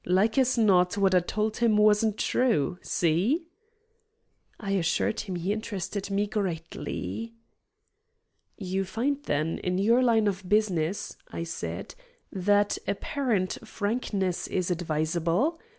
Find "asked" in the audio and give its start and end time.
11.41-11.95